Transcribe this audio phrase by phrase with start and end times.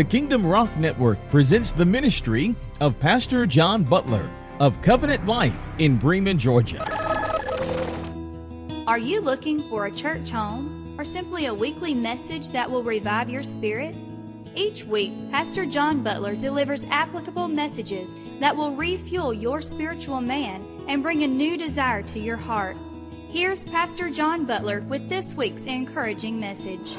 [0.00, 5.98] The Kingdom Rock Network presents the ministry of Pastor John Butler of Covenant Life in
[5.98, 6.82] Bremen, Georgia.
[8.86, 13.28] Are you looking for a church home or simply a weekly message that will revive
[13.28, 13.94] your spirit?
[14.54, 21.02] Each week, Pastor John Butler delivers applicable messages that will refuel your spiritual man and
[21.02, 22.78] bring a new desire to your heart.
[23.28, 26.96] Here's Pastor John Butler with this week's encouraging message.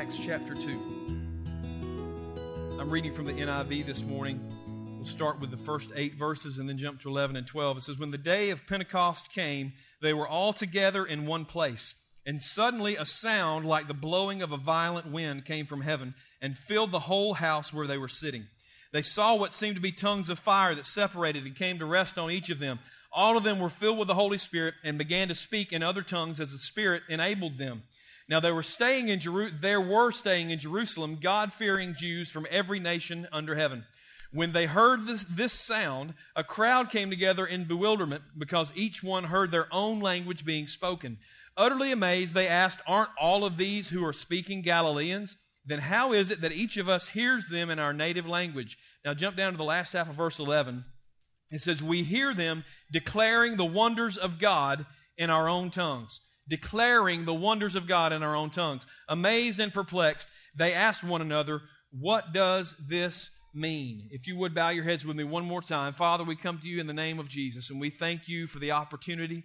[0.00, 0.80] Acts chapter 2.
[2.80, 4.40] I'm reading from the NIV this morning.
[4.96, 7.76] We'll start with the first eight verses and then jump to 11 and 12.
[7.76, 11.96] It says, When the day of Pentecost came, they were all together in one place.
[12.24, 16.56] And suddenly a sound like the blowing of a violent wind came from heaven and
[16.56, 18.46] filled the whole house where they were sitting.
[18.94, 22.16] They saw what seemed to be tongues of fire that separated and came to rest
[22.16, 22.78] on each of them.
[23.12, 26.00] All of them were filled with the Holy Spirit and began to speak in other
[26.00, 27.82] tongues as the Spirit enabled them.
[28.30, 32.78] Now they were staying in Jeru- there were staying in Jerusalem God-fearing Jews from every
[32.78, 33.84] nation under heaven.
[34.32, 39.24] When they heard this, this sound, a crowd came together in bewilderment because each one
[39.24, 41.18] heard their own language being spoken.
[41.56, 45.36] Utterly amazed, they asked, Aren't all of these who are speaking Galileans?
[45.66, 48.78] Then how is it that each of us hears them in our native language?
[49.04, 50.84] Now jump down to the last half of verse 11.
[51.50, 54.86] It says, We hear them declaring the wonders of God
[55.18, 58.86] in our own tongues declaring the wonders of God in our own tongues.
[59.08, 64.08] Amazed and perplexed, they asked one another, What does this mean?
[64.10, 65.92] If you would bow your heads with me one more time.
[65.92, 68.58] Father, we come to you in the name of Jesus, and we thank you for
[68.58, 69.44] the opportunity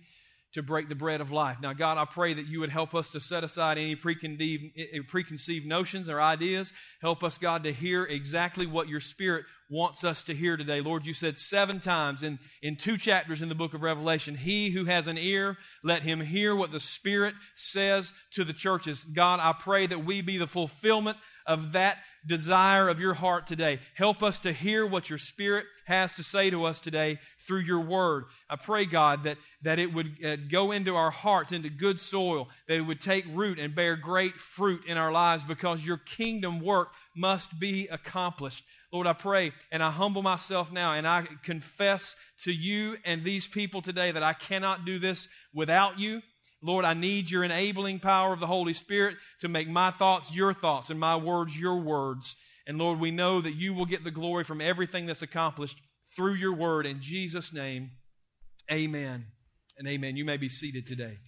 [0.56, 1.58] to break the bread of life.
[1.62, 5.00] Now, God, I pray that you would help us to set aside any preconceived, eh,
[5.06, 6.72] preconceived notions or ideas.
[7.02, 10.80] Help us, God, to hear exactly what your Spirit wants us to hear today.
[10.80, 14.70] Lord, you said seven times in, in two chapters in the book of Revelation, He
[14.70, 19.04] who has an ear, let him hear what the Spirit says to the churches.
[19.04, 23.80] God, I pray that we be the fulfillment of that desire of your heart today.
[23.96, 27.80] Help us to hear what your Spirit has to say to us today through your
[27.80, 28.26] word.
[28.50, 32.50] I pray, God, that, that it would uh, go into our hearts, into good soil,
[32.68, 36.60] that it would take root and bear great fruit in our lives because your kingdom
[36.60, 38.64] work must be accomplished.
[38.92, 43.48] Lord, I pray and I humble myself now and I confess to you and these
[43.48, 46.22] people today that I cannot do this without you.
[46.66, 50.52] Lord, I need your enabling power of the Holy Spirit to make my thoughts your
[50.52, 52.36] thoughts and my words your words.
[52.66, 55.78] And Lord, we know that you will get the glory from everything that's accomplished
[56.16, 56.88] through your word.
[56.88, 57.92] In Jesus' name,
[58.72, 59.26] amen
[59.78, 60.18] and amen.
[60.18, 61.20] You may be seated today.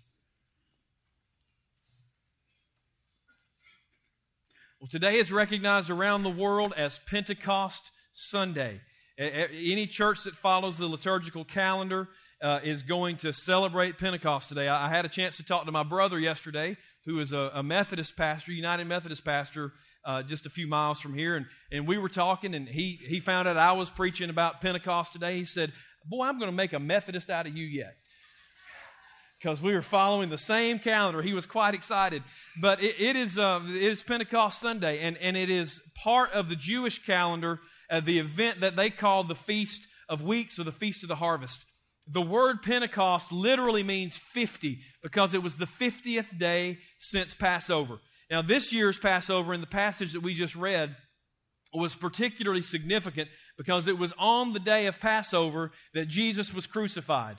[4.80, 8.82] Well, today is recognized around the world as Pentecost Sunday.
[9.20, 12.08] Any church that follows the liturgical calendar
[12.42, 14.68] uh, is going to celebrate Pentecost today.
[14.68, 18.16] I, had a chance to talk to my brother yesterday, who is a, a Methodist
[18.16, 19.74] pastor, United Methodist pastor,
[20.06, 21.36] uh, just a few miles from here.
[21.36, 25.14] And, and we were talking, and he, he found out I was preaching about Pentecost
[25.14, 25.38] today.
[25.38, 25.74] He said,
[26.06, 27.96] Boy, I'm going to make a Methodist out of you yet
[29.40, 31.22] because we were following the same calendar.
[31.22, 32.24] He was quite excited.
[32.60, 36.50] But it, it, is, uh, it is Pentecost Sunday, and, and it is part of
[36.50, 37.60] the Jewish calendar,
[37.90, 41.16] uh, the event that they call the Feast of Weeks or the Feast of the
[41.16, 41.66] Harvest.
[42.10, 48.00] The word Pentecost literally means 50 because it was the 50th day since Passover.
[48.32, 50.96] Now, this year's Passover in the passage that we just read
[51.74, 57.38] was particularly significant because it was on the day of Passover that Jesus was crucified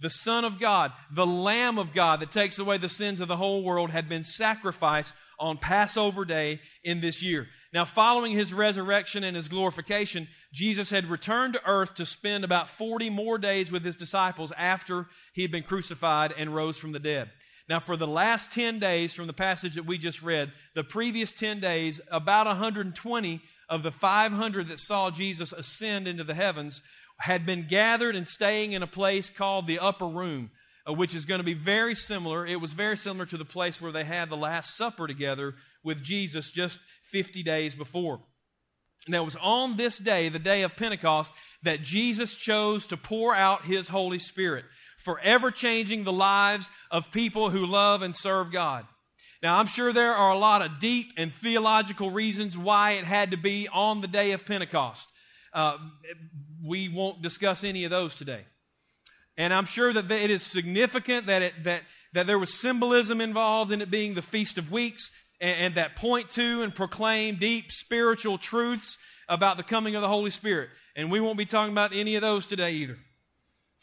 [0.00, 3.36] the Son of God, the Lamb of God that takes away the sins of the
[3.36, 7.46] whole world, had been sacrificed on Passover Day in this year.
[7.72, 12.68] Now, following his resurrection and his glorification, Jesus had returned to earth to spend about
[12.68, 16.98] 40 more days with his disciples after he had been crucified and rose from the
[16.98, 17.30] dead.
[17.68, 21.32] Now, for the last 10 days from the passage that we just read, the previous
[21.32, 26.82] 10 days, about 120 of the 500 that saw Jesus ascend into the heavens
[27.18, 30.50] had been gathered and staying in a place called the upper room,
[30.94, 32.46] which is going to be very similar.
[32.46, 36.02] It was very similar to the place where they had the Last Supper together with
[36.02, 36.78] Jesus just
[37.10, 38.20] 50 days before.
[39.06, 41.32] And it was on this day, the day of Pentecost,
[41.62, 44.64] that Jesus chose to pour out his Holy Spirit,
[44.98, 48.86] forever changing the lives of people who love and serve God.
[49.42, 53.30] Now, I'm sure there are a lot of deep and theological reasons why it had
[53.30, 55.06] to be on the day of Pentecost.
[55.52, 55.78] Uh,
[56.64, 58.44] we won't discuss any of those today.
[59.38, 61.82] And I'm sure that it is significant that, it, that,
[62.12, 65.94] that there was symbolism involved in it being the Feast of Weeks and, and that
[65.94, 68.98] point to and proclaim deep spiritual truths
[69.28, 70.70] about the coming of the Holy Spirit.
[70.96, 72.98] And we won't be talking about any of those today either.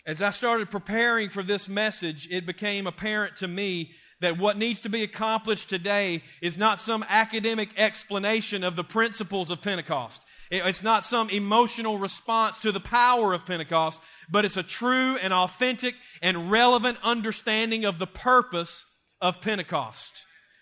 [0.06, 4.82] As I started preparing for this message, it became apparent to me that what needs
[4.82, 10.22] to be accomplished today is not some academic explanation of the principles of Pentecost.
[10.52, 14.00] It's not some emotional response to the power of Pentecost,
[14.30, 18.86] but it's a true and authentic and relevant understanding of the purpose
[19.22, 20.12] of Pentecost.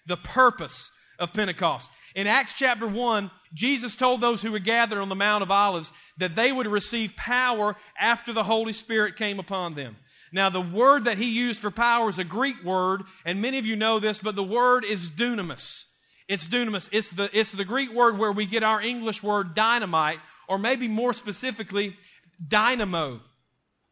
[0.06, 0.90] The purpose
[1.20, 1.90] of Pentecost.
[2.16, 5.92] In Acts chapter 1, Jesus told those who were gathered on the Mount of Olives
[6.18, 9.98] that they would receive power after the Holy Spirit came upon them.
[10.32, 13.66] Now, the word that he used for power is a Greek word, and many of
[13.66, 15.84] you know this, but the word is dunamis.
[16.28, 16.90] It's dunamis.
[16.92, 20.88] It's the, it's the Greek word where we get our English word dynamite, or maybe
[20.88, 21.96] more specifically,
[22.46, 23.22] dynamo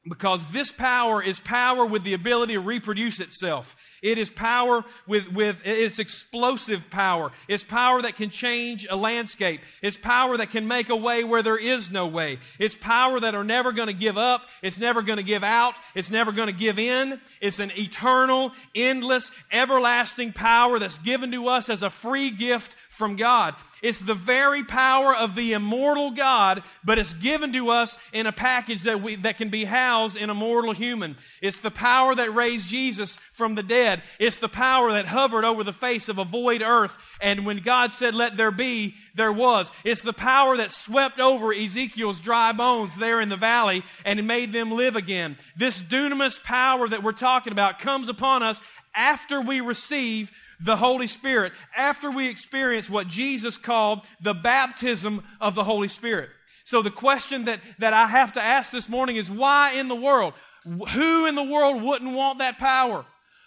[0.08, 3.76] because this power is power with the ability to reproduce itself.
[4.02, 7.32] It is power with, with, it's explosive power.
[7.48, 9.62] It's power that can change a landscape.
[9.84, 12.40] It's power that can make a way where there is no way.
[12.58, 14.42] It's power that are never going to give up.
[14.64, 15.76] It's never going to give out.
[15.94, 17.22] It's never going to give in.
[17.40, 23.16] It's an eternal, endless, everlasting power that's given to us as a free gift from
[23.16, 23.56] God.
[23.82, 28.32] It's the very power of the immortal God, but it's given to us in a
[28.32, 31.18] package that, we, that can be housed in a mortal human.
[31.42, 34.04] It's the power that raised Jesus from the dead.
[34.20, 36.96] It's the power that hovered over the face of a void earth.
[37.22, 39.72] And when God said, let there be, there was.
[39.84, 44.54] It's the power that swept over Ezekiel's dry bones there in the valley and made
[44.54, 45.38] them live again.
[45.56, 48.62] This dunamis power that we're talking about comes upon us
[48.94, 50.32] after we receive
[50.64, 56.30] the Holy Spirit after we experience what Jesus called the baptism of the Holy Spirit.
[56.64, 59.96] So the question that, that I have to ask this morning is why in the
[59.96, 60.34] world?
[60.64, 63.06] Who in the world wouldn't want that power?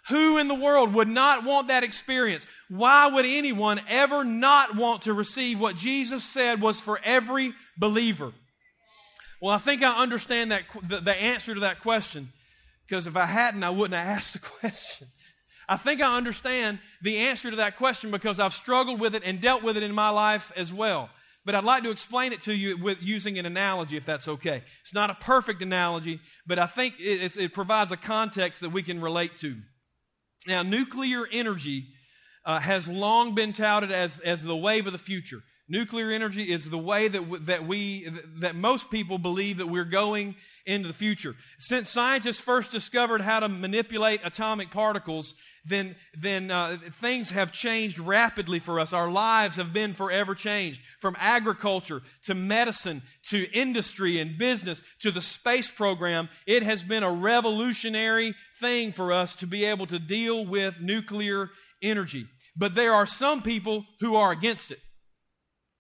[0.08, 2.46] Who in the world would not want that experience?
[2.69, 8.32] Why would anyone ever not want to receive what Jesus said was for every believer?
[9.40, 12.32] Well, I think I understand that the, the answer to that question
[12.87, 15.08] because if I hadn't, I wouldn't have asked the question.
[15.69, 19.40] I think I understand the answer to that question because I've struggled with it and
[19.40, 21.11] dealt with it in my life as well.
[21.44, 24.62] But I'd like to explain it to you with using an analogy, if that's okay.
[24.81, 28.82] It's not a perfect analogy, but I think it, it provides a context that we
[28.82, 29.56] can relate to.
[30.46, 31.87] Now, nuclear energy
[32.46, 35.43] uh, has long been touted as, as the wave of the future.
[35.69, 39.84] Nuclear energy is the way that, w- that we, that most people believe that we're
[39.84, 41.34] going into the future.
[41.58, 45.34] Since scientists first discovered how to manipulate atomic particles,
[45.64, 48.93] then, then uh, things have changed rapidly for us.
[48.93, 50.81] Our lives have been forever changed.
[51.00, 57.02] From agriculture to medicine to industry and business to the space program, it has been
[57.02, 61.50] a revolutionary thing for us to be able to deal with nuclear
[61.82, 62.26] energy.
[62.56, 64.78] But there are some people who are against it.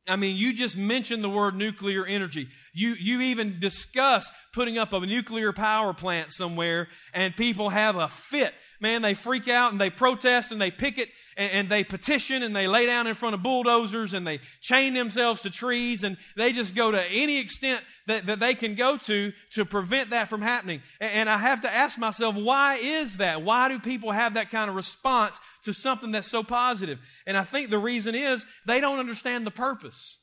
[0.06, 2.48] I mean, you just mentioned the word nuclear energy.
[2.74, 8.08] You, you even discuss putting up a nuclear power plant somewhere, and people have a
[8.08, 11.08] fit man, they freak out and they protest and they picket
[11.38, 14.92] and, and, they petition and they lay down in front of bulldozers and they chain
[14.92, 18.98] themselves to trees and they just go to any extent that, that they can go
[18.98, 20.82] to to prevent that from happening.
[21.00, 23.40] And, and I have to ask myself, why is that?
[23.40, 26.98] Why do people have that kind of response to something that's so positive?
[27.26, 30.18] And I think the reason is they don't understand the purpose.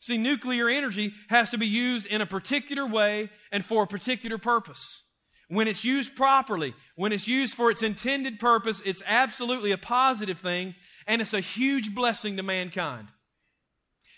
[0.00, 4.38] See, nuclear energy has to be used in a particular way and for a particular
[4.38, 5.02] purpose.
[5.48, 10.38] When it's used properly, when it's used for its intended purpose, it's absolutely a positive
[10.38, 10.74] thing
[11.06, 13.08] and it's a huge blessing to mankind.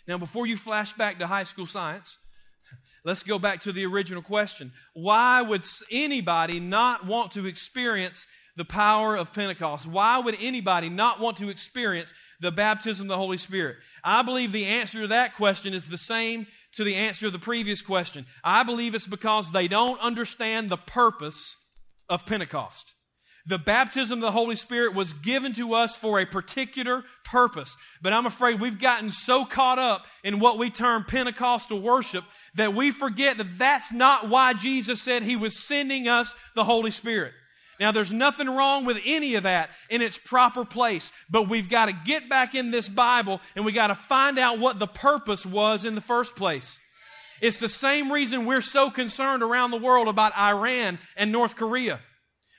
[0.09, 2.19] Now, before you flash back to high school science,
[3.05, 4.73] let's go back to the original question.
[4.93, 8.27] Why would anybody not want to experience
[8.57, 9.87] the power of Pentecost?
[9.87, 13.77] Why would anybody not want to experience the baptism of the Holy Spirit?
[14.03, 17.39] I believe the answer to that question is the same to the answer of the
[17.39, 18.27] previous question.
[18.45, 21.57] I believe it's because they don't understand the purpose
[22.09, 22.93] of Pentecost.
[23.47, 27.77] The baptism of the Holy Spirit was given to us for a particular purpose.
[28.03, 32.25] But I'm afraid we've gotten so caught up in what we term Pentecostal worship
[32.55, 36.91] that we forget that that's not why Jesus said he was sending us the Holy
[36.91, 37.33] Spirit.
[37.81, 41.87] Now, there's nothing wrong with any of that in its proper place, but we've got
[41.87, 45.47] to get back in this Bible and we got to find out what the purpose
[45.47, 46.79] was in the first place.
[47.41, 52.01] It's the same reason we're so concerned around the world about Iran and North Korea.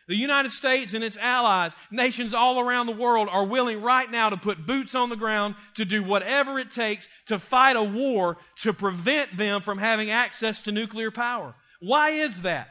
[0.07, 4.31] The United States and its allies, nations all around the world, are willing right now
[4.31, 8.37] to put boots on the ground to do whatever it takes to fight a war
[8.63, 11.53] to prevent them from having access to nuclear power.
[11.79, 12.69] Why is that?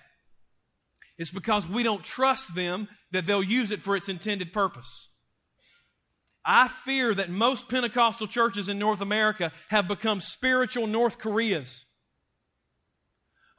[1.21, 5.11] It's because we don't trust them that they'll use it for its intended purpose.
[6.47, 11.85] I fear that most Pentecostal churches in North America have become spiritual North Koreas.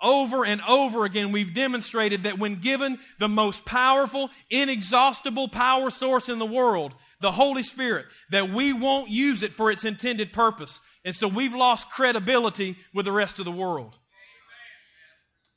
[0.01, 6.29] over and over again, we've demonstrated that when given the most powerful, inexhaustible power source
[6.29, 10.79] in the world, the Holy Spirit, that we won't use it for its intended purpose.
[11.05, 13.99] And so we've lost credibility with the rest of the world.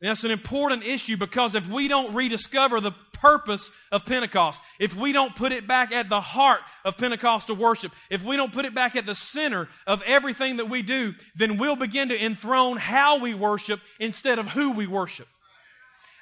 [0.00, 4.94] And that's an important issue because if we don't rediscover the purpose of Pentecost, if
[4.94, 8.66] we don't put it back at the heart of Pentecostal worship, if we don't put
[8.66, 12.76] it back at the center of everything that we do, then we'll begin to enthrone
[12.76, 15.28] how we worship instead of who we worship.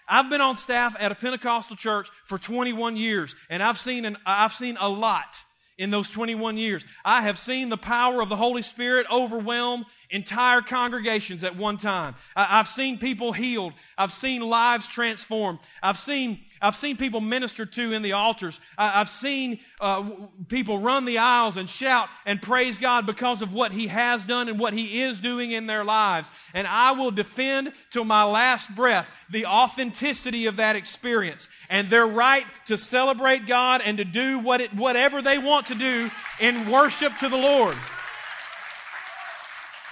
[0.08, 4.16] I've been on staff at a Pentecostal church for 21 years, and I've seen, an,
[4.26, 5.36] I've seen a lot
[5.78, 6.84] in those 21 years.
[7.04, 12.14] I have seen the power of the Holy Spirit overwhelm entire congregations at one time.
[12.36, 13.72] I, have seen people healed.
[13.96, 15.58] I've seen lives transformed.
[15.82, 18.60] I've seen, I've seen people ministered to in the altars.
[18.76, 20.04] I, have seen uh,
[20.48, 24.50] people run the aisles and shout and praise God because of what He has done
[24.50, 26.30] and what He is doing in their lives.
[26.52, 32.06] And I will defend till my last breath the authenticity of that experience and their
[32.06, 36.70] right to celebrate God and to do what it, whatever they want to do in
[36.70, 37.76] worship to the Lord.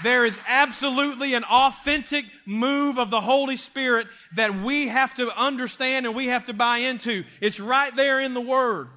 [0.02, 6.06] There is absolutely an authentic move of the Holy Spirit that we have to understand
[6.06, 7.24] and we have to buy into.
[7.40, 8.88] It's right there in the Word.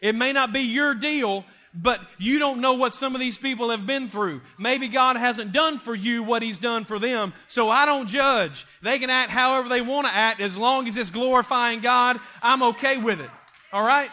[0.00, 1.44] It may not be your deal,
[1.74, 4.40] but you don't know what some of these people have been through.
[4.58, 8.66] Maybe God hasn't done for you what He's done for them, so I don't judge.
[8.82, 12.18] They can act however they want to act as long as it's glorifying God.
[12.42, 13.30] I'm okay with it.
[13.72, 14.10] All right?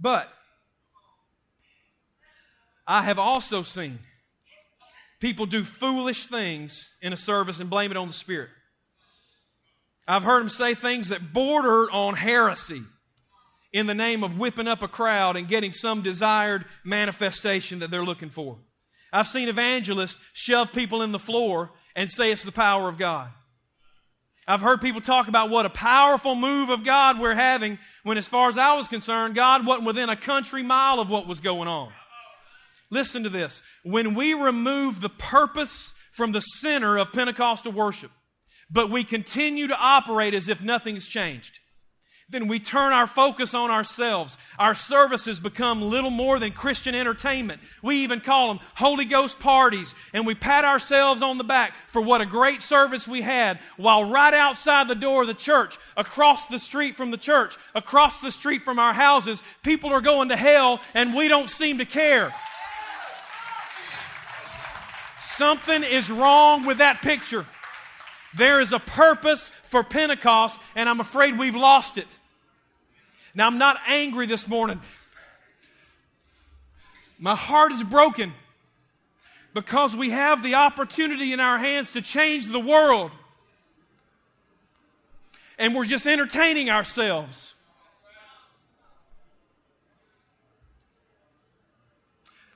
[0.00, 0.28] But
[2.86, 3.98] I have also seen
[5.20, 8.50] people do foolish things in a service and blame it on the Spirit.
[10.06, 12.82] I've heard them say things that border on heresy
[13.72, 18.04] in the name of whipping up a crowd and getting some desired manifestation that they're
[18.04, 18.58] looking for.
[19.12, 23.30] I've seen evangelists shove people in the floor and say it's the power of God.
[24.46, 28.28] I've heard people talk about what a powerful move of God we're having when, as
[28.28, 31.66] far as I was concerned, God wasn't within a country mile of what was going
[31.66, 31.92] on.
[32.94, 33.60] Listen to this.
[33.82, 38.12] When we remove the purpose from the center of Pentecostal worship,
[38.70, 41.58] but we continue to operate as if nothing's changed,
[42.28, 44.38] then we turn our focus on ourselves.
[44.60, 47.60] Our services become little more than Christian entertainment.
[47.82, 52.00] We even call them Holy Ghost parties, and we pat ourselves on the back for
[52.00, 56.46] what a great service we had, while right outside the door of the church, across
[56.46, 60.36] the street from the church, across the street from our houses, people are going to
[60.36, 62.32] hell, and we don't seem to care.
[65.36, 67.44] Something is wrong with that picture.
[68.36, 72.06] There is a purpose for Pentecost, and I'm afraid we've lost it.
[73.34, 74.80] Now, I'm not angry this morning.
[77.18, 78.32] My heart is broken
[79.54, 83.10] because we have the opportunity in our hands to change the world.
[85.58, 87.54] And we're just entertaining ourselves.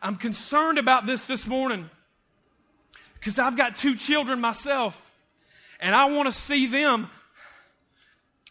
[0.01, 1.91] I'm concerned about this this morning
[3.19, 5.01] because I've got two children myself,
[5.81, 7.11] and I want to see them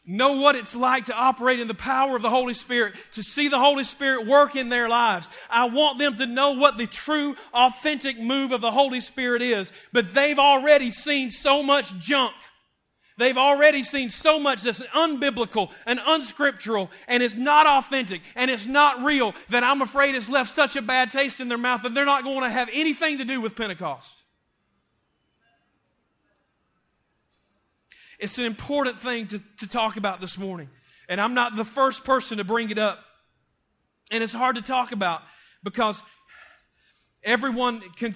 [0.08, 3.50] know what it's like to operate in the power of the Holy Spirit, to see
[3.50, 5.30] the Holy Spirit work in their lives.
[5.50, 9.72] I want them to know what the true, authentic move of the Holy Spirit is.
[9.92, 12.34] But they've already seen so much junk.
[13.18, 18.68] They've already seen so much that's unbiblical and unscriptural and it's not authentic and it's
[18.68, 21.96] not real that I'm afraid it's left such a bad taste in their mouth that
[21.96, 24.14] they're not going to have anything to do with Pentecost.
[28.20, 30.70] It's an important thing to, to talk about this morning.
[31.08, 33.00] And I'm not the first person to bring it up.
[34.12, 35.22] And it's hard to talk about
[35.64, 36.02] because
[37.24, 38.14] everyone, can,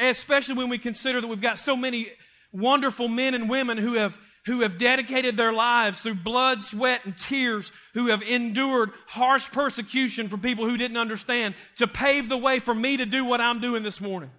[0.00, 2.12] especially when we consider that we've got so many
[2.52, 4.16] wonderful men and women who have,
[4.46, 10.28] who have dedicated their lives through blood, sweat, and tears, who have endured harsh persecution
[10.28, 13.60] from people who didn't understand to pave the way for me to do what I'm
[13.60, 14.30] doing this morning.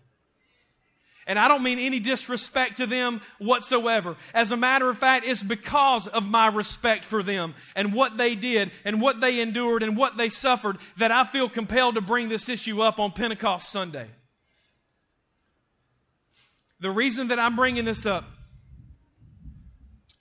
[1.27, 4.15] And I don't mean any disrespect to them whatsoever.
[4.33, 8.33] As a matter of fact, it's because of my respect for them and what they
[8.33, 12.29] did and what they endured and what they suffered that I feel compelled to bring
[12.29, 14.07] this issue up on Pentecost Sunday.
[16.79, 18.23] The reason that I'm bringing this up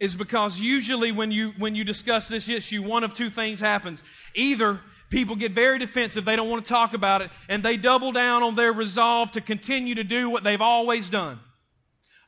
[0.01, 4.05] is because usually when you when you discuss this issue one of two things happens
[4.35, 6.25] either People get very defensive.
[6.25, 7.31] They don't want to talk about it.
[7.49, 11.39] And they double down on their resolve to continue to do what they've always done.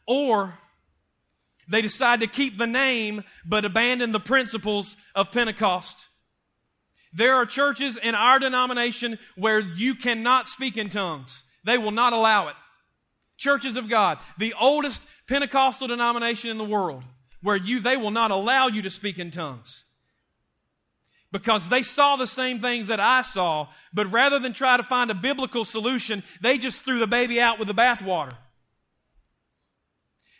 [0.06, 0.58] Or
[1.68, 6.06] they decide to keep the name but abandon the principles of Pentecost.
[7.12, 12.12] There are churches in our denomination where you cannot speak in tongues, they will not
[12.12, 12.54] allow it.
[13.36, 17.04] Churches of God, the oldest Pentecostal denomination in the world,
[17.42, 19.84] where you they will not allow you to speak in tongues.
[21.30, 25.10] Because they saw the same things that I saw, but rather than try to find
[25.10, 28.32] a biblical solution, they just threw the baby out with the bathwater.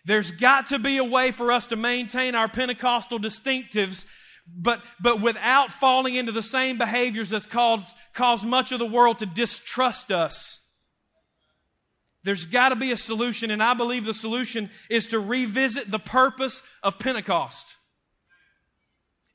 [0.07, 4.07] There's got to be a way for us to maintain our Pentecostal distinctives,
[4.47, 9.19] but, but without falling into the same behaviors that's caused, caused much of the world
[9.19, 10.61] to distrust us.
[12.25, 15.99] There's got to be a solution, and I believe the solution is to revisit the
[15.99, 17.67] purpose of Pentecost.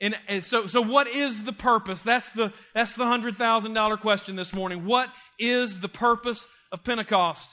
[0.03, 2.03] And, and so, so what is the purpose?
[2.03, 4.85] That's the, that's the $100,000 question this morning.
[4.85, 7.49] What is the purpose of Pentecost?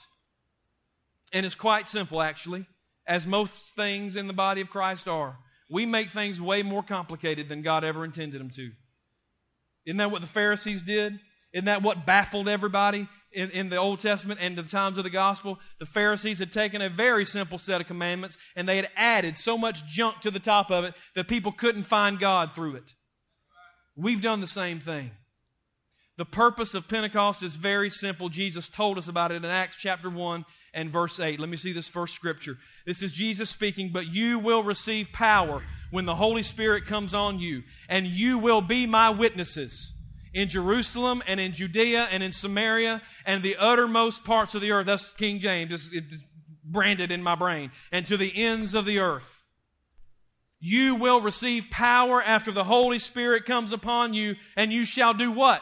[1.33, 2.67] And it's quite simple, actually
[3.07, 5.37] as most things in the body of Christ are.
[5.69, 8.71] We make things way more complicated than God ever intended them to.
[9.85, 11.19] Isn't that what the Pharisees did?
[11.53, 15.09] Isn't that what baffled everybody in, in the Old Testament and the times of the
[15.09, 15.59] gospel?
[15.79, 19.57] The Pharisees had taken a very simple set of commandments and they had added so
[19.57, 22.93] much junk to the top of it that people couldn't find God through it.
[23.95, 25.11] We've done the same thing.
[26.17, 28.29] The purpose of Pentecost is very simple.
[28.29, 31.39] Jesus told us about it in Acts chapter 1 and verse 8.
[31.39, 32.57] Let me see this first scripture.
[32.85, 37.39] This is Jesus speaking, but you will receive power when the Holy Spirit comes on
[37.39, 39.93] you, and you will be my witnesses
[40.33, 44.85] in Jerusalem and in Judea and in Samaria and the uttermost parts of the earth.
[44.85, 45.71] That's King James.
[45.71, 46.23] It's, it's
[46.63, 47.71] branded in my brain.
[47.91, 49.43] And to the ends of the earth.
[50.59, 55.31] You will receive power after the Holy Spirit comes upon you, and you shall do
[55.31, 55.61] what?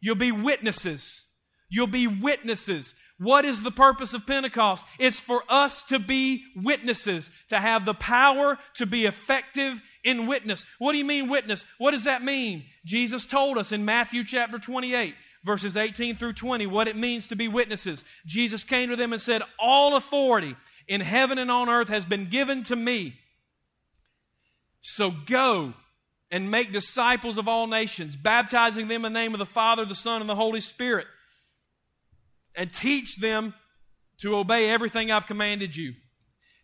[0.00, 1.24] You'll be witnesses.
[1.68, 2.94] You'll be witnesses.
[3.18, 4.84] What is the purpose of Pentecost?
[4.98, 10.64] It's for us to be witnesses, to have the power to be effective in witness.
[10.78, 11.64] What do you mean witness?
[11.78, 12.64] What does that mean?
[12.84, 15.14] Jesus told us in Matthew chapter 28,
[15.44, 18.04] verses 18 through 20, what it means to be witnesses.
[18.26, 20.56] Jesus came to them and said, All authority
[20.88, 23.14] in heaven and on earth has been given to me.
[24.80, 25.74] So go
[26.30, 29.94] and make disciples of all nations, baptizing them in the name of the Father, the
[29.94, 31.06] Son, and the Holy Spirit
[32.56, 33.54] and teach them
[34.20, 35.94] to obey everything I've commanded you.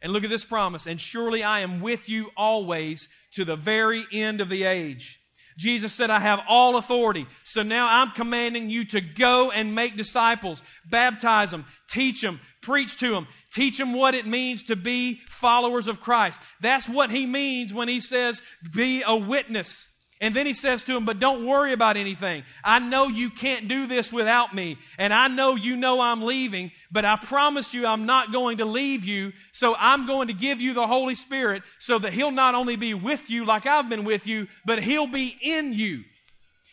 [0.01, 0.87] And look at this promise.
[0.87, 5.19] And surely I am with you always to the very end of the age.
[5.59, 7.27] Jesus said, I have all authority.
[7.43, 12.97] So now I'm commanding you to go and make disciples, baptize them, teach them, preach
[13.01, 16.41] to them, teach them what it means to be followers of Christ.
[16.61, 18.41] That's what he means when he says,
[18.73, 19.89] be a witness.
[20.21, 22.43] And then he says to him, But don't worry about anything.
[22.65, 24.79] I know you can't do this without me.
[24.99, 28.65] And I know you know I'm leaving, but I promise you I'm not going to
[28.65, 29.33] leave you.
[29.53, 32.95] So I'm going to give you the Holy Spirit so that he'll not only be
[32.95, 36.05] with you like I've been with you, but he'll be in you.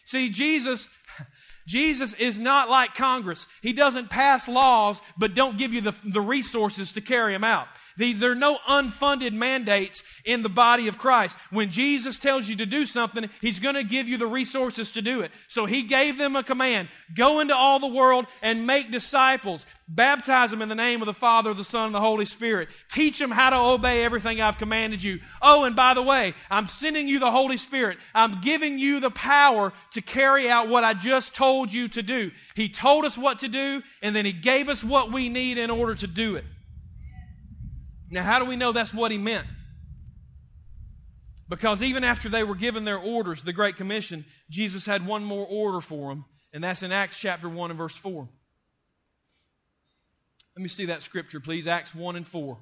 [0.06, 0.90] See, Jesus.
[1.68, 3.48] Jesus is not like Congress.
[3.64, 7.68] He doesn't pass laws, but don't give you the, the resources to carry them out.
[7.98, 11.38] There are no unfunded mandates in the body of Christ.
[11.50, 15.02] When Jesus tells you to do something, He's going to give you the resources to
[15.02, 15.32] do it.
[15.48, 19.66] So He gave them a command go into all the world and make disciples.
[19.88, 22.70] Baptize them in the name of the Father, the Son, and the Holy Spirit.
[22.92, 25.20] Teach them how to obey everything I've commanded you.
[25.42, 28.00] Oh, and by the way, I'm sending you the Holy Spirit.
[28.14, 32.32] I'm giving you the power to carry out what I just told you to do.
[32.56, 35.70] He told us what to do, and then He gave us what we need in
[35.70, 36.46] order to do it.
[38.10, 39.48] Now, how do we know that's what he meant?
[41.48, 45.46] Because even after they were given their orders, the Great Commission, Jesus had one more
[45.46, 48.28] order for them, and that's in Acts chapter 1 and verse 4.
[50.56, 51.68] Let me see that scripture, please.
[51.68, 52.58] Acts 1 and 4.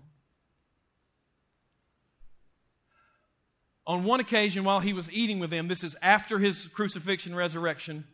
[3.85, 8.05] On one occasion, while he was eating with them, this is after his crucifixion resurrection,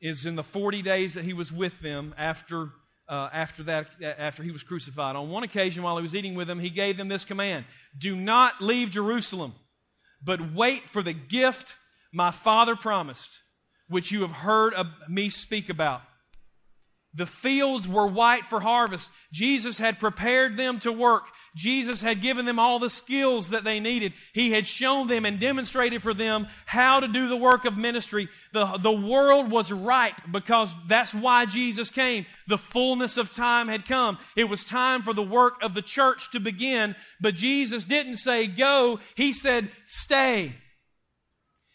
[0.00, 2.70] is in the 40 days that he was with them after
[3.08, 5.16] uh, after that, after he was crucified.
[5.16, 7.64] On one occasion, while he was eating with them, he gave them this command
[7.96, 9.54] Do not leave Jerusalem,
[10.22, 11.76] but wait for the gift
[12.12, 13.30] my Father promised,
[13.88, 14.74] which you have heard
[15.08, 16.02] me speak about.
[17.14, 19.08] The fields were white for harvest.
[19.32, 21.24] Jesus had prepared them to work.
[21.56, 24.12] Jesus had given them all the skills that they needed.
[24.34, 28.28] He had shown them and demonstrated for them how to do the work of ministry.
[28.52, 32.26] The, the world was ripe because that's why Jesus came.
[32.46, 34.18] The fullness of time had come.
[34.36, 36.94] It was time for the work of the church to begin.
[37.22, 40.54] But Jesus didn't say go, He said stay.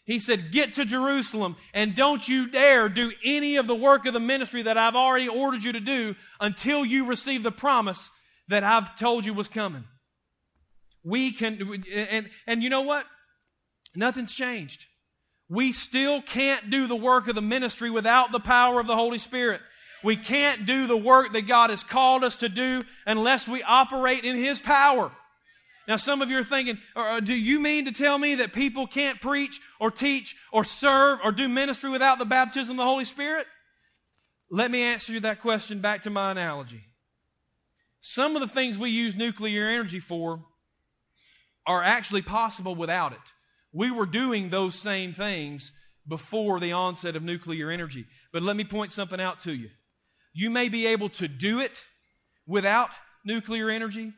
[0.04, 4.14] He said, Get to Jerusalem and don't you dare do any of the work of
[4.14, 8.10] the ministry that I've already ordered you to do until you receive the promise
[8.48, 9.84] that I've told you was coming.
[11.04, 13.06] We can, and, and you know what?
[13.94, 14.86] Nothing's changed.
[15.48, 19.18] We still can't do the work of the ministry without the power of the Holy
[19.18, 19.60] Spirit.
[20.02, 24.24] We can't do the work that God has called us to do unless we operate
[24.24, 25.12] in His power.
[25.88, 28.52] Now, some of you are thinking, uh, uh, do you mean to tell me that
[28.52, 32.84] people can't preach or teach or serve or do ministry without the baptism of the
[32.84, 33.46] Holy Spirit?
[34.50, 36.84] Let me answer you that question back to my analogy.
[38.02, 40.44] Some of the things we use nuclear energy for
[41.64, 43.18] are actually possible without it.
[43.72, 45.70] We were doing those same things
[46.06, 48.06] before the onset of nuclear energy.
[48.32, 49.70] But let me point something out to you.
[50.34, 51.84] You may be able to do it
[52.44, 52.90] without
[53.24, 54.12] nuclear energy,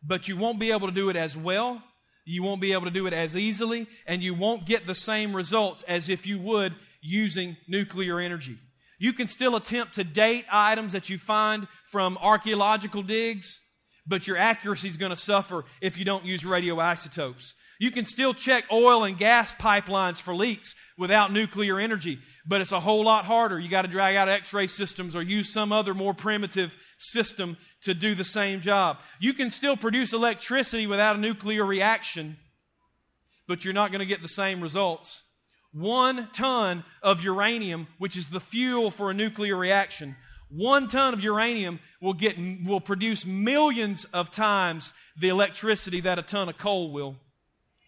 [0.00, 1.82] but you won't be able to do it as well.
[2.24, 5.34] You won't be able to do it as easily, and you won't get the same
[5.34, 8.58] results as if you would using nuclear energy.
[8.98, 13.60] You can still attempt to date items that you find from archaeological digs,
[14.06, 17.52] but your accuracy is going to suffer if you don't use radioisotopes.
[17.80, 22.70] You can still check oil and gas pipelines for leaks without nuclear energy, but it's
[22.70, 23.58] a whole lot harder.
[23.58, 27.56] You got to drag out x ray systems or use some other more primitive system
[27.82, 28.98] to do the same job.
[29.18, 32.36] You can still produce electricity without a nuclear reaction,
[33.48, 35.23] but you're not going to get the same results.
[35.74, 40.16] One ton of uranium, which is the fuel for a nuclear reaction,
[40.48, 46.22] one ton of uranium will, get, will produce millions of times the electricity that a
[46.22, 47.16] ton of coal will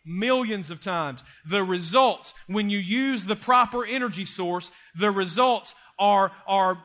[0.07, 1.25] millions of times.
[1.45, 6.83] The results, when you use the proper energy source, the results are, are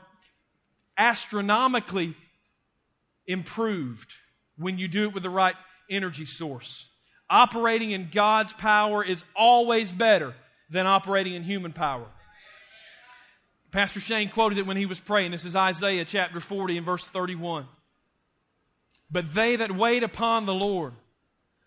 [0.98, 2.16] astronomically
[3.28, 4.14] improved
[4.58, 5.56] when you do it with the right
[5.90, 6.90] energy source.
[7.30, 10.34] Operating in God's power is always better
[10.72, 12.08] than operating in human power.
[13.72, 15.32] Pastor Shane quoted it when he was praying.
[15.32, 17.68] This is Isaiah chapter 40 and verse 31.
[19.12, 20.94] But they that wait upon the Lord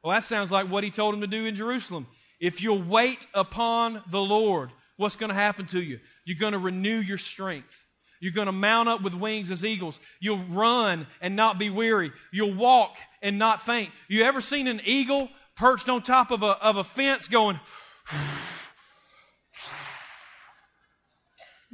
[0.05, 2.07] well, that sounds like what he told him to do in Jerusalem.
[2.38, 5.99] If you'll wait upon the Lord, what's going to happen to you?
[6.27, 7.87] You're going to renew your strength.
[8.21, 9.99] You're going to mount up with wings as eagles.
[10.21, 12.12] You'll run and not be weary.
[12.33, 13.93] You'll walk and not faint.
[14.07, 17.59] You ever seen an eagle perched on top of a, of a fence going,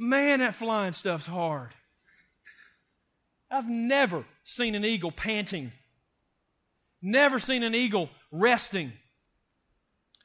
[0.01, 1.69] man, that flying stuff's hard.
[3.49, 5.71] I've never seen an eagle panting.
[7.01, 8.93] Never seen an eagle resting.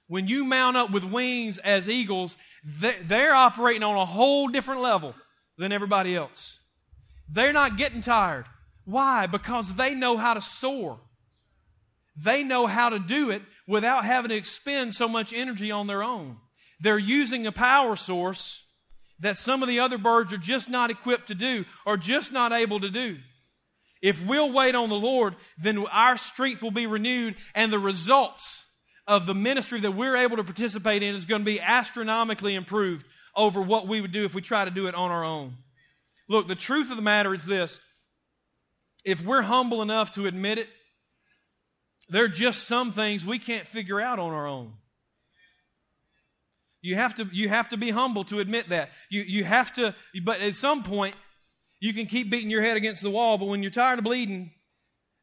[0.09, 5.15] When you mount up with wings as eagles, they're operating on a whole different level
[5.59, 6.59] than everybody else.
[7.29, 8.47] They're not getting tired.
[8.85, 9.27] Why?
[9.27, 11.01] Because they know how to soar.
[12.17, 16.03] They know how to do it without having to expend so much energy on their
[16.03, 16.37] own.
[16.81, 18.63] They're using a power source
[19.21, 22.53] that some of the other birds are just not equipped to do or just not
[22.53, 23.19] able to do.
[24.03, 28.65] If we'll wait on the Lord, then our strength will be renewed, and the results
[29.07, 33.07] of the ministry that we're able to participate in is going to be astronomically improved
[33.35, 35.55] over what we would do if we try to do it on our own.
[36.29, 37.81] Look, the truth of the matter is this
[39.05, 40.69] if we're humble enough to admit it,
[42.09, 44.73] there are just some things we can't figure out on our own.
[46.87, 48.91] You have to, you have to be humble to admit that.
[49.11, 51.17] You, you have to, but at some point,
[51.81, 54.53] you can keep beating your head against the wall, but when you're tired of bleeding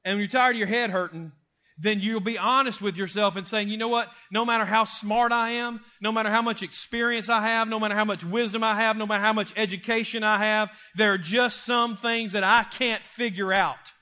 [0.04, 1.32] and you're tired of your head hurting,
[1.78, 4.10] then you'll be honest with yourself and saying, you know what?
[4.30, 7.95] No matter how smart I am, no matter how much experience I have, no matter
[7.95, 11.63] how much wisdom I have, no matter how much education I have, there are just
[11.63, 13.93] some things that I can't figure out.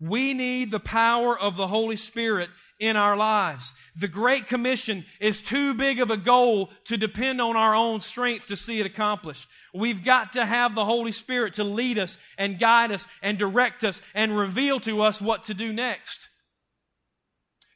[0.00, 3.72] We need the power of the Holy Spirit in our lives.
[3.96, 8.48] The Great Commission is too big of a goal to depend on our own strength
[8.48, 9.48] to see it accomplished.
[9.74, 13.84] We've got to have the Holy Spirit to lead us and guide us and direct
[13.84, 16.28] us and reveal to us what to do next.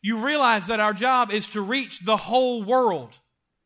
[0.02, 3.18] You realize that our job is to reach the whole world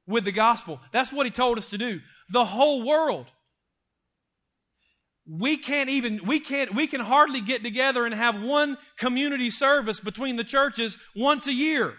[0.07, 0.81] with the gospel.
[0.92, 2.01] That's what He told us to do.
[2.31, 3.27] The whole world
[5.27, 10.01] we can't even we can't we can hardly get together and have one community service
[10.01, 11.95] between the churches once a year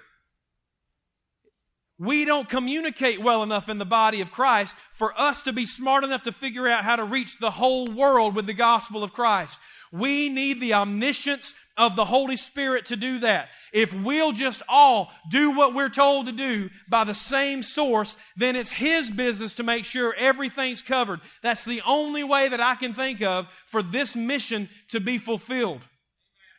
[1.98, 6.04] we don't communicate well enough in the body of Christ for us to be smart
[6.04, 9.58] enough to figure out how to reach the whole world with the gospel of Christ.
[9.98, 13.50] We need the omniscience of the Holy Spirit to do that.
[13.74, 18.56] If we'll just all do what we're told to do by the same source, then
[18.56, 21.20] it's His business to make sure everything's covered.
[21.42, 25.82] That's the only way that I can think of for this mission to be fulfilled.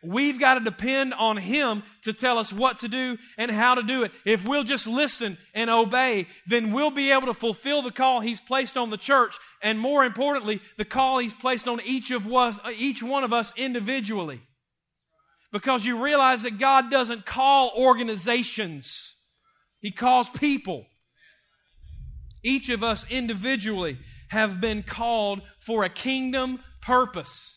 [0.06, 3.82] We've got to depend on Him to tell us what to do and how to
[3.82, 4.12] do it.
[4.24, 8.40] If we'll just listen and obey, then we'll be able to fulfill the call He's
[8.40, 12.58] placed on the church, and more importantly, the call He's placed on each of us,
[12.76, 14.40] each one of us individually.
[15.52, 19.14] Because you realize that God doesn't call organizations;
[19.80, 20.86] He calls people.
[22.44, 27.55] Each of us individually have been called for a kingdom purpose.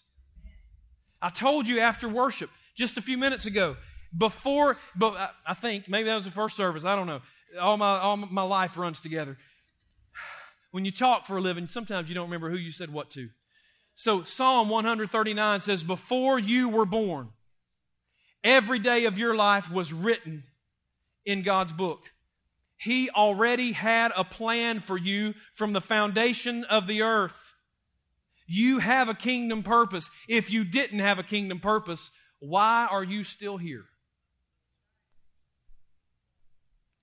[1.21, 3.75] I told you after worship just a few minutes ago,
[4.17, 6.85] before, but I think maybe that was the first service.
[6.85, 7.21] I don't know.
[7.59, 9.37] All my, all my life runs together.
[10.71, 13.29] When you talk for a living, sometimes you don't remember who you said what to.
[13.95, 17.29] So Psalm 139 says, Before you were born,
[18.43, 20.43] every day of your life was written
[21.25, 22.11] in God's book.
[22.77, 27.48] He already had a plan for you from the foundation of the earth.
[28.51, 30.09] You have a kingdom purpose.
[30.27, 32.09] If you didn't have a kingdom purpose,
[32.39, 33.85] why are you still here?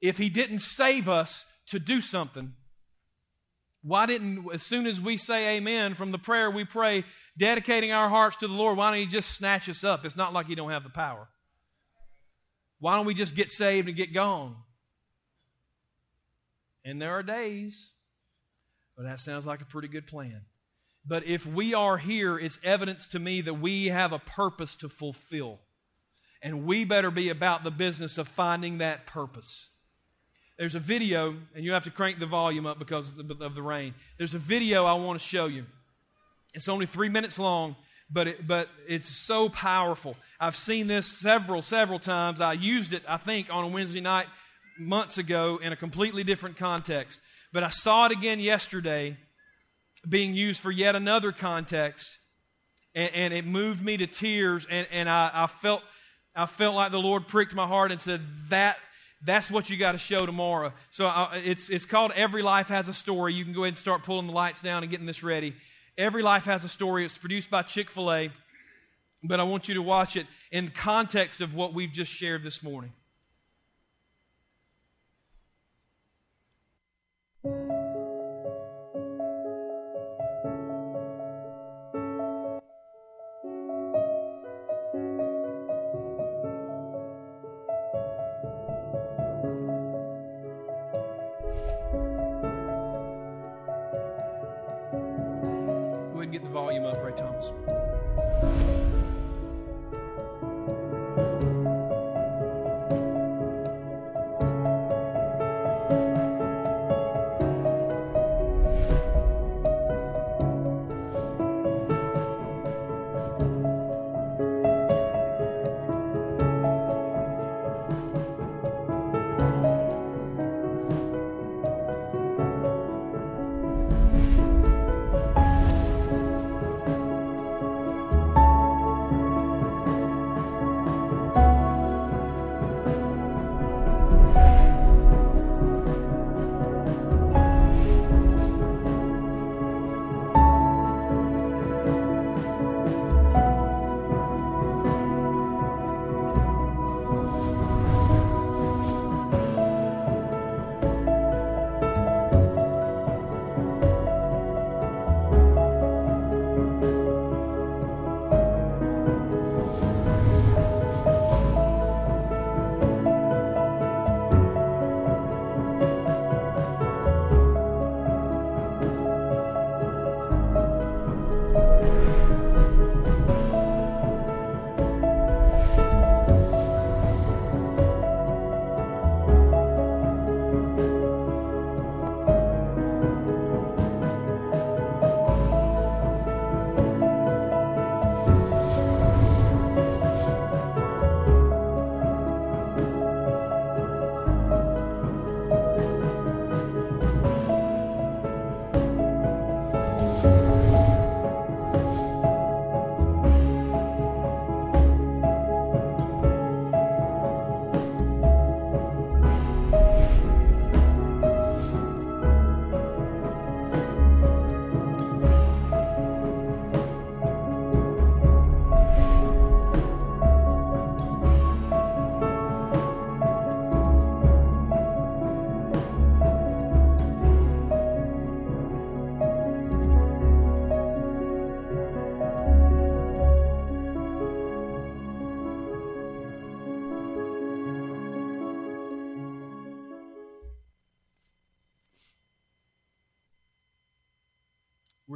[0.01, 2.55] If He didn't save us to do something,
[3.83, 7.05] why didn't, as soon as we say amen from the prayer we pray,
[7.39, 10.05] dedicating our hearts to the Lord, why don't He just snatch us up?
[10.05, 11.29] It's not like He don't have the power.
[12.81, 14.57] Why don't we just get saved and get gone?
[16.85, 17.93] And there are days,
[18.97, 20.41] but that sounds like a pretty good plan.
[21.09, 24.89] But if we are here, it's evidence to me that we have a purpose to
[24.89, 25.61] fulfill.
[26.43, 29.69] And we better be about the business of finding that purpose.
[30.59, 33.55] There's a video, and you have to crank the volume up because of the, of
[33.55, 33.95] the rain.
[34.19, 35.67] There's a video I want to show you.
[36.55, 37.77] It's only three minutes long,
[38.11, 40.17] but, it, but it's so powerful.
[40.41, 42.41] I've seen this several, several times.
[42.41, 44.27] I used it, I think, on a Wednesday night
[44.79, 47.21] months ago in a completely different context.
[47.53, 49.19] But I saw it again yesterday
[50.09, 52.19] being used for yet another context,
[52.95, 55.83] and, and it moved me to tears, and, and I, I, felt,
[56.35, 58.77] I felt like the Lord pricked my heart and said, That
[59.25, 60.73] that's what you got to show tomorrow.
[60.91, 63.35] So uh, it's, it's called Every Life Has a Story.
[63.35, 65.55] You can go ahead and start pulling the lights down and getting this ready.
[65.99, 67.05] Every Life Has a Story.
[67.05, 68.31] It's produced by Chick fil A,
[69.25, 72.63] but I want you to watch it in context of what we've just shared this
[72.63, 72.93] morning.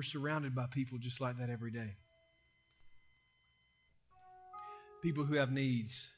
[0.00, 1.96] We're surrounded by people just like that every day.
[5.02, 6.08] People who have needs,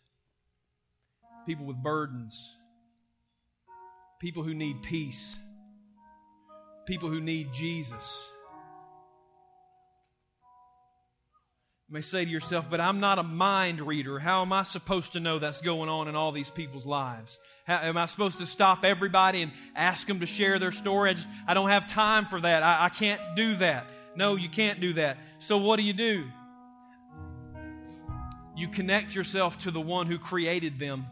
[1.49, 2.55] people with burdens,
[4.21, 5.37] people who need peace,
[6.87, 8.31] people who need Jesus.
[11.93, 14.19] You may say to yourself, but I'm not a mind reader.
[14.19, 17.39] How am I supposed to know that's going on in all these people's lives?
[17.67, 21.11] How, am I supposed to stop everybody and ask them to share their story?
[21.11, 22.63] I, just, I don't have time for that.
[22.63, 23.85] I, I can't do that.
[24.17, 25.19] No, you can't do that.
[25.39, 26.25] So what do you do?
[28.57, 31.05] You connect yourself to the one who created them.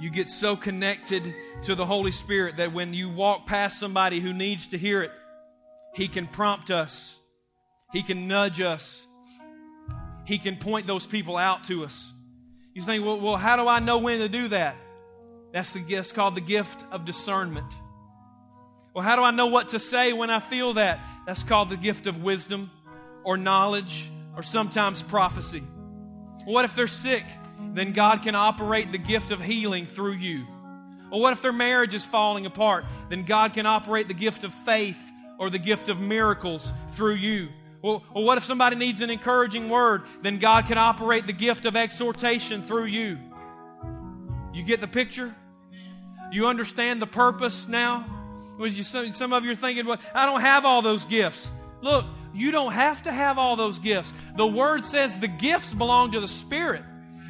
[0.00, 4.32] You get so connected to the Holy Spirit that when you walk past somebody who
[4.32, 5.12] needs to hear it,
[5.94, 7.19] He can prompt us,
[7.92, 9.06] He can nudge us,
[10.24, 12.12] He can point those people out to us.
[12.74, 14.76] You think, well, well how do I know when to do that?
[15.52, 17.72] That's the gift called the gift of discernment.
[18.94, 21.00] Well, how do I know what to say when I feel that?
[21.26, 22.70] That's called the gift of wisdom
[23.24, 25.62] or knowledge or sometimes prophecy.
[26.44, 27.24] What if they're sick?
[27.72, 30.46] Then God can operate the gift of healing through you.
[31.10, 32.84] Or what if their marriage is falling apart?
[33.08, 34.98] Then God can operate the gift of faith
[35.38, 37.48] or the gift of miracles through you.
[37.82, 40.02] Well, or what if somebody needs an encouraging word?
[40.22, 43.18] Then God can operate the gift of exhortation through you.
[44.52, 45.34] You get the picture?
[46.32, 48.06] You understand the purpose now?
[49.12, 51.50] Some of you are thinking, well, I don't have all those gifts.
[51.80, 54.12] Look, you don't have to have all those gifts.
[54.36, 56.82] The Word says the gifts belong to the Spirit.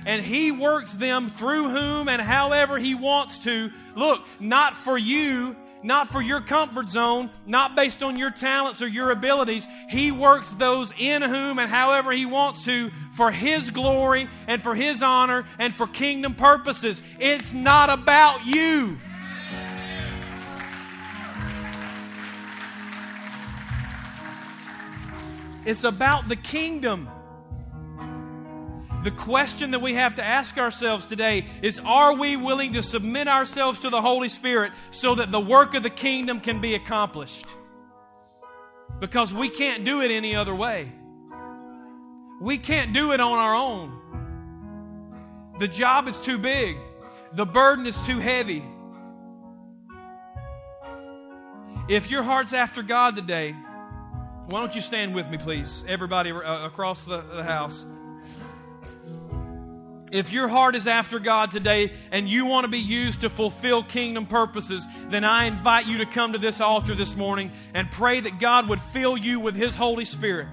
[0.05, 3.71] And He works them through whom and however He wants to.
[3.95, 8.89] Look, not for you, not for your comfort zone, not based on your talents or
[8.89, 9.67] your abilities.
[9.89, 14.75] He works those in whom and however He wants to for His glory and for
[14.75, 17.03] His honor and for kingdom purposes.
[17.19, 18.99] It's not about you.
[25.65, 27.09] It's about the kingdom.
[29.03, 33.29] The question that we have to ask ourselves today is Are we willing to submit
[33.29, 37.47] ourselves to the Holy Spirit so that the work of the kingdom can be accomplished?
[38.99, 40.93] Because we can't do it any other way.
[42.43, 43.97] We can't do it on our own.
[45.59, 46.77] The job is too big,
[47.33, 48.65] the burden is too heavy.
[51.89, 53.53] If your heart's after God today,
[54.47, 55.85] why don't you stand with me, please?
[55.89, 57.85] Everybody uh, across the, the house.
[60.11, 63.85] If your heart is after God today and you want to be used to fulfill
[63.85, 68.19] kingdom purposes, then I invite you to come to this altar this morning and pray
[68.19, 70.49] that God would fill you with His Holy Spirit.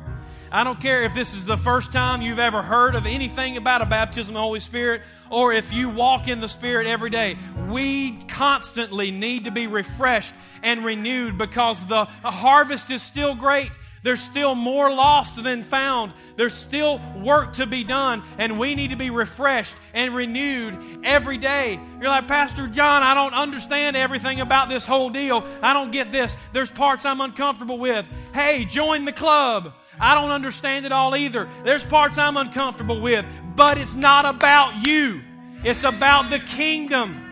[0.52, 3.82] I don't care if this is the first time you've ever heard of anything about
[3.82, 7.36] a baptism of the Holy Spirit or if you walk in the Spirit every day.
[7.67, 13.72] We constantly need to be refreshed and renewed because the harvest is still great
[14.03, 16.13] there's still more lost than found.
[16.36, 21.38] There's still work to be done, and we need to be refreshed and renewed every
[21.38, 21.79] day.
[21.99, 25.45] You're like, Pastor John, I don't understand everything about this whole deal.
[25.62, 26.38] I don't get this.
[26.53, 28.07] There's parts I'm uncomfortable with.
[28.33, 29.73] Hey, join the club.
[29.99, 31.49] I don't understand it all either.
[31.63, 35.21] There's parts I'm uncomfortable with, but it's not about you.
[35.63, 37.27] It's about the kingdom.